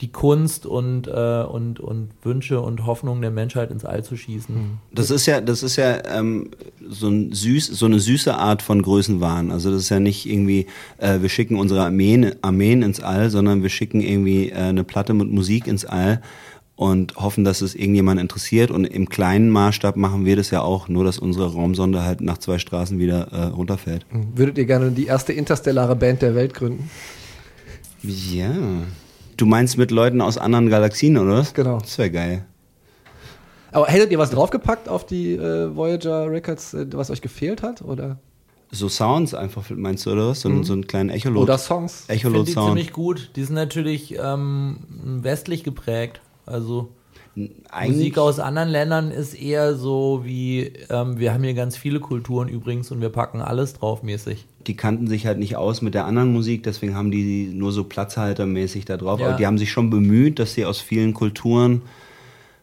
die 0.00 0.10
Kunst 0.10 0.66
und, 0.66 1.06
äh, 1.08 1.44
und, 1.48 1.80
und 1.80 2.10
Wünsche 2.22 2.60
und 2.60 2.86
Hoffnungen 2.86 3.22
der 3.22 3.30
Menschheit 3.30 3.70
ins 3.70 3.84
All 3.84 4.02
zu 4.02 4.16
schießen. 4.16 4.78
Das 4.92 5.10
ist 5.10 5.26
ja, 5.26 5.40
das 5.40 5.62
ist 5.62 5.76
ja 5.76 6.02
ähm, 6.06 6.50
so, 6.88 7.08
ein 7.08 7.32
süß, 7.32 7.66
so 7.66 7.86
eine 7.86 8.00
süße 8.00 8.34
Art 8.34 8.62
von 8.62 8.82
Größenwahn. 8.82 9.50
Also 9.50 9.70
das 9.70 9.82
ist 9.82 9.88
ja 9.90 10.00
nicht 10.00 10.26
irgendwie, 10.26 10.66
äh, 10.98 11.20
wir 11.20 11.28
schicken 11.28 11.56
unsere 11.56 11.84
Armeen, 11.84 12.34
Armeen 12.42 12.82
ins 12.82 13.00
All, 13.00 13.30
sondern 13.30 13.62
wir 13.62 13.70
schicken 13.70 14.00
irgendwie 14.00 14.50
äh, 14.50 14.54
eine 14.54 14.84
Platte 14.84 15.14
mit 15.14 15.30
Musik 15.30 15.66
ins 15.66 15.84
All 15.84 16.22
und 16.76 17.14
hoffen, 17.16 17.44
dass 17.44 17.60
es 17.62 17.74
irgendjemand 17.74 18.20
interessiert. 18.20 18.70
Und 18.70 18.84
im 18.84 19.08
kleinen 19.08 19.50
Maßstab 19.50 19.96
machen 19.96 20.24
wir 20.24 20.34
das 20.36 20.50
ja 20.50 20.60
auch, 20.62 20.88
nur 20.88 21.04
dass 21.04 21.18
unsere 21.18 21.52
Raumsonde 21.52 22.02
halt 22.02 22.20
nach 22.20 22.38
zwei 22.38 22.58
Straßen 22.58 22.98
wieder 22.98 23.28
äh, 23.32 23.42
runterfällt. 23.44 24.04
Würdet 24.34 24.58
ihr 24.58 24.64
gerne 24.66 24.90
die 24.90 25.06
erste 25.06 25.32
interstellare 25.32 25.94
Band 25.96 26.22
der 26.22 26.34
Welt 26.34 26.54
gründen? 26.54 26.90
Ja. 28.02 28.52
Du 29.36 29.46
meinst 29.46 29.78
mit 29.78 29.90
Leuten 29.90 30.20
aus 30.20 30.38
anderen 30.38 30.68
Galaxien, 30.68 31.16
oder 31.18 31.34
was? 31.38 31.54
Genau. 31.54 31.78
Das 31.78 31.96
wäre 31.98 32.10
geil. 32.10 32.44
Aber 33.72 33.86
hättet 33.88 34.12
ihr 34.12 34.18
was 34.18 34.30
draufgepackt 34.30 34.88
auf 34.88 35.04
die 35.06 35.32
äh, 35.34 35.74
Voyager 35.74 36.30
Records, 36.30 36.74
äh, 36.74 36.86
was 36.92 37.10
euch 37.10 37.20
gefehlt 37.20 37.62
hat? 37.62 37.82
Oder, 37.82 38.18
So 38.70 38.88
Sounds 38.88 39.34
einfach, 39.34 39.64
meinst 39.70 40.06
du, 40.06 40.12
oder 40.12 40.28
was? 40.28 40.42
So, 40.42 40.48
einen- 40.48 40.62
so 40.64 40.72
einen 40.74 40.86
kleinen 40.86 41.10
Echolot. 41.10 41.42
oder 41.44 41.58
Songs? 41.58 42.04
Ich 42.08 42.22
finde 42.22 42.44
die 42.44 42.50
Echolot-Sound. 42.52 42.66
ziemlich 42.68 42.92
gut. 42.92 43.30
Die 43.34 43.42
sind 43.42 43.54
natürlich 43.56 44.16
ähm, 44.22 44.78
westlich 45.22 45.64
geprägt. 45.64 46.20
Also 46.46 46.90
Musik 47.34 48.18
aus 48.18 48.38
anderen 48.38 48.68
Ländern 48.68 49.10
ist 49.10 49.34
eher 49.34 49.74
so 49.74 50.22
wie, 50.24 50.72
ähm, 50.88 51.18
wir 51.18 51.34
haben 51.34 51.42
hier 51.42 51.54
ganz 51.54 51.76
viele 51.76 51.98
Kulturen 51.98 52.48
übrigens 52.48 52.92
und 52.92 53.00
wir 53.00 53.08
packen 53.08 53.40
alles 53.40 53.74
drauf 53.74 54.02
mäßig. 54.02 54.46
die 54.66 54.76
kannten 54.76 55.08
sich 55.08 55.26
halt 55.26 55.38
nicht 55.38 55.56
aus 55.56 55.82
mit 55.82 55.94
der 55.94 56.06
anderen 56.06 56.32
Musik, 56.32 56.62
deswegen 56.62 56.94
haben 56.94 57.10
die 57.10 57.50
nur 57.52 57.72
so 57.72 57.84
platzhaltermäßig 57.84 58.84
da 58.84 58.96
drauf. 58.96 59.20
Ja. 59.20 59.28
Aber 59.28 59.36
die 59.36 59.46
haben 59.46 59.58
sich 59.58 59.70
schon 59.70 59.90
bemüht, 59.90 60.38
dass 60.38 60.54
sie 60.54 60.64
aus 60.64 60.80
vielen 60.80 61.12
Kulturen, 61.12 61.82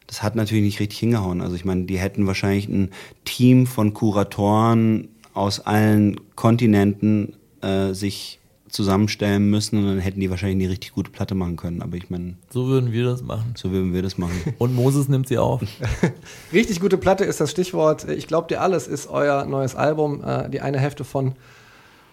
das 0.06 0.22
hat 0.22 0.34
natürlich 0.34 0.64
nicht 0.64 0.80
richtig 0.80 0.98
hingehauen. 0.98 1.42
Also 1.42 1.54
ich 1.54 1.64
meine, 1.64 1.84
die 1.84 1.98
hätten 1.98 2.26
wahrscheinlich 2.26 2.68
ein 2.68 2.90
Team 3.24 3.66
von 3.66 3.94
Kuratoren 3.94 5.08
aus 5.34 5.60
allen 5.60 6.20
Kontinenten 6.34 7.34
äh, 7.60 7.92
sich 7.92 8.40
zusammenstellen 8.72 9.50
müssen 9.50 9.78
und 9.78 9.86
dann 9.86 9.98
hätten 9.98 10.20
die 10.20 10.30
wahrscheinlich 10.30 10.64
eine 10.64 10.72
richtig 10.72 10.92
gute 10.92 11.10
Platte 11.10 11.34
machen 11.34 11.56
können. 11.56 11.82
Aber 11.82 11.96
ich 11.96 12.10
meine, 12.10 12.34
So 12.50 12.66
würden 12.66 12.90
wir 12.92 13.04
das 13.04 13.22
machen. 13.22 13.54
so 13.56 13.70
würden 13.70 13.92
wir 13.92 14.02
das 14.02 14.18
machen. 14.18 14.32
Und 14.58 14.74
Moses 14.74 15.08
nimmt 15.08 15.28
sie 15.28 15.38
auf. 15.38 15.60
Richtig 16.52 16.80
gute 16.80 16.96
Platte 16.98 17.24
ist 17.24 17.40
das 17.40 17.50
Stichwort. 17.50 18.08
Ich 18.08 18.26
glaub 18.26 18.48
dir 18.48 18.60
alles 18.60 18.88
ist 18.88 19.08
euer 19.08 19.44
neues 19.44 19.74
Album. 19.76 20.24
Äh, 20.24 20.48
die 20.50 20.60
eine 20.60 20.78
Hälfte 20.78 21.04
von 21.04 21.34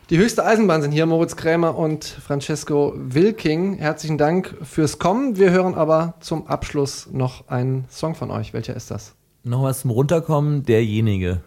Die 0.09 0.17
höchste 0.17 0.45
Eisenbahn 0.45 0.81
sind 0.81 0.91
hier 0.91 1.05
Moritz 1.05 1.35
Krämer 1.35 1.77
und 1.77 2.03
Francesco 2.03 2.93
Wilking. 2.97 3.75
Herzlichen 3.75 4.17
Dank 4.17 4.55
fürs 4.63 4.99
Kommen. 4.99 5.37
Wir 5.37 5.51
hören 5.51 5.75
aber 5.75 6.15
zum 6.19 6.47
Abschluss 6.47 7.07
noch 7.11 7.47
einen 7.47 7.85
Song 7.89 8.15
von 8.15 8.31
euch. 8.31 8.53
Welcher 8.53 8.75
ist 8.75 8.91
das? 8.91 9.15
Noch 9.43 9.63
was 9.63 9.81
zum 9.81 9.91
Runterkommen, 9.91 10.63
derjenige. 10.63 11.41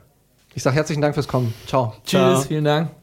Ich 0.55 0.63
sage 0.63 0.77
herzlichen 0.77 1.03
Dank 1.03 1.15
fürs 1.15 1.29
Kommen. 1.29 1.53
Ciao. 1.67 1.93
Tschüss, 2.05 2.47
vielen 2.47 2.65
Dank. 2.65 3.02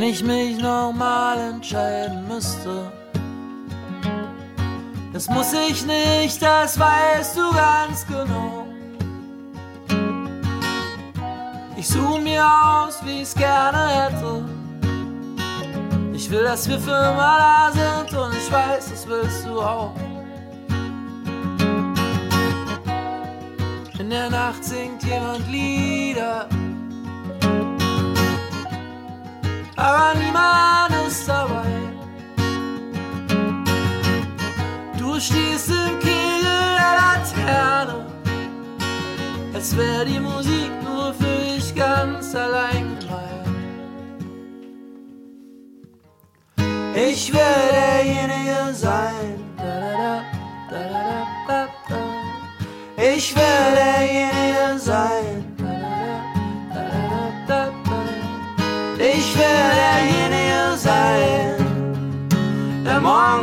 Wenn 0.00 0.08
ich 0.08 0.24
mich 0.24 0.56
nochmal 0.56 1.36
entscheiden 1.36 2.26
müsste, 2.26 2.90
das 5.12 5.28
muss 5.28 5.52
ich 5.52 5.84
nicht, 5.84 6.40
das 6.40 6.78
weißt 6.78 7.36
du 7.36 7.52
ganz 7.52 8.06
genau. 8.06 8.66
Ich 11.76 11.86
suche 11.86 12.18
mir 12.22 12.42
aus, 12.42 13.04
wie 13.04 13.20
ich's 13.20 13.34
gerne 13.34 13.88
hätte. 13.90 14.42
Ich 16.14 16.30
will, 16.30 16.44
dass 16.44 16.66
wir 16.66 16.78
für 16.78 16.92
immer 16.92 17.36
da 17.36 17.70
sind 17.70 18.18
und 18.18 18.34
ich 18.34 18.50
weiß, 18.50 18.88
das 18.92 19.06
willst 19.06 19.44
du 19.44 19.60
auch. 19.60 19.94
In 23.98 24.08
der 24.08 24.30
Nacht 24.30 24.64
singt 24.64 25.04
jemand 25.04 25.46
Lieder, 25.46 26.48
aber 29.80 30.14
niemand 30.18 30.92
ist 31.08 31.26
dabei. 31.26 31.72
Du 34.98 35.18
stehst 35.18 35.70
im 35.70 35.98
Kegel 35.98 36.66
der 36.80 36.94
Laterne, 37.00 38.06
als 39.54 39.76
wäre 39.76 40.04
die 40.04 40.20
Musik 40.20 40.70
nur 40.84 41.14
für 41.14 41.38
dich 41.54 41.74
ganz 41.74 42.34
allein 42.34 42.98
gemeint. 43.00 43.30
Ich 46.94 47.32
will 47.32 47.64
derjenige 47.72 48.74
sein. 48.74 49.50
Ich 53.02 53.34
will 53.34 53.69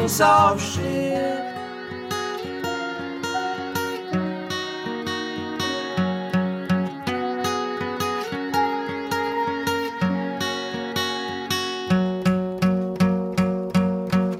morgens 0.08 0.22
aufsteht. 0.22 1.17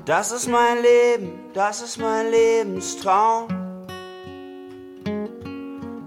Das 0.06 0.32
ist 0.32 0.48
mein 0.48 0.82
Leben, 0.82 1.40
das 1.54 1.82
ist 1.82 1.98
mein 1.98 2.32
Lebenstraum. 2.32 3.48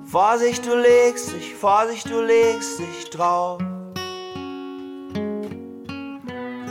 Vorsicht, 0.06 0.66
du 0.66 0.74
legst 0.74 1.32
dich, 1.32 1.54
Vorsicht, 1.54 2.10
du 2.10 2.20
legst 2.20 2.78
dich 2.78 3.10
drauf. 3.10 3.60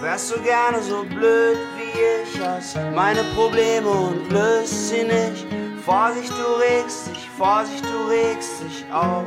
Wärst 0.01 0.35
du 0.35 0.41
gerne 0.41 0.81
so 0.81 1.03
blöd 1.03 1.57
ich, 1.93 2.41
hast 2.41 2.77
meine 2.95 3.23
Probleme 3.35 3.89
und 3.89 4.31
löst 4.31 4.89
sie 4.89 5.03
nicht. 5.03 5.45
Vorsicht, 5.85 6.31
du 6.31 6.59
regst 6.59 7.07
dich, 7.07 7.29
Vorsicht, 7.37 7.83
du 7.83 8.07
regst 8.09 8.61
dich 8.61 8.85
auf. 8.91 9.25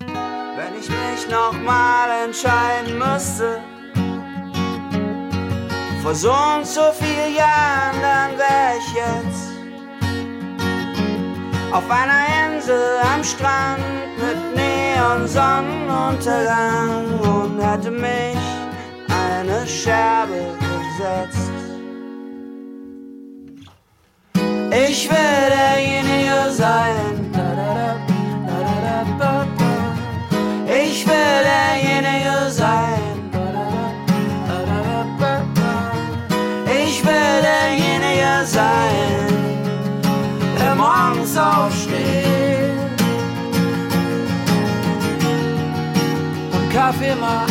Wenn 0.00 0.78
ich 0.80 0.88
mich 0.88 1.28
nochmal 1.30 2.24
entscheiden 2.24 2.98
müsste, 2.98 3.60
vor 6.02 6.14
so 6.14 6.32
und 6.32 6.66
so 6.66 6.90
vielen 6.92 7.34
Jahren, 7.34 8.00
dann 8.00 8.38
wär 8.38 8.78
ich 8.78 8.94
jetzt 8.94 9.50
auf 11.72 11.90
einer 11.90 12.26
Insel 12.46 12.98
am 13.14 13.22
Strand 13.22 13.84
mit 14.18 14.56
Neonsonnenuntergang 14.56 17.20
und 17.20 17.60
hätte 17.60 17.90
mich 17.90 18.55
eine 19.38 19.66
Scherbe 19.66 20.54
gesetzt. 20.60 21.50
Ich 24.88 25.08
will 25.10 25.46
derjenige 25.50 26.52
sein. 26.52 27.32
Ich 30.68 31.06
will 31.06 31.38
derjenige 31.52 32.50
sein. 32.50 33.00
Ich 36.84 37.04
will 37.04 37.42
derjenige 37.42 38.46
sein, 38.46 39.26
der 40.58 40.74
morgens 40.74 41.36
aufsteht 41.36 42.76
und 46.52 46.72
Kaffee 46.72 47.14
macht. 47.16 47.45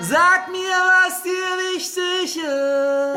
Sag 0.00 0.48
mir, 0.50 0.78
was 0.94 1.22
dir 1.22 1.48
wichtig 1.74 2.36
ist. 2.36 3.14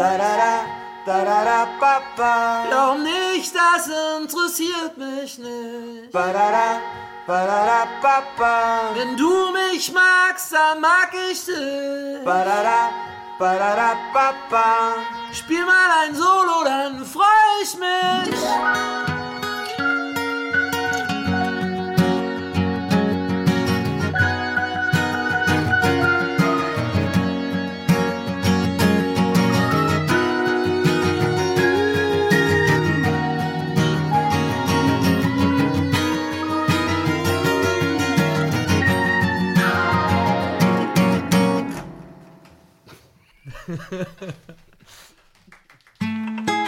Glaub 2.69 2.97
nicht, 2.99 3.53
das 3.55 3.87
interessiert 4.21 4.97
mich 4.97 5.37
nicht. 5.39 6.11
Wenn 8.95 9.15
du 9.15 9.51
mich 9.51 9.91
magst, 9.91 10.51
dann 10.51 10.81
mag 10.81 11.11
ich 11.31 11.45
dich. 11.45 12.25
Spiel 15.31 15.63
mal 15.63 15.91
ein 16.05 16.15
Solo, 16.15 16.63
dann 16.63 17.05
freu 17.05 17.21
ich 17.61 17.77
mich. 17.77 19.18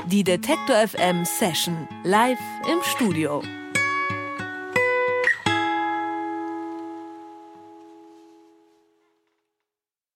Die 0.08 0.24
Detektor 0.24 0.88
FM 0.88 1.24
Session 1.26 1.88
live 2.04 2.40
im 2.70 2.82
Studio. 2.84 3.42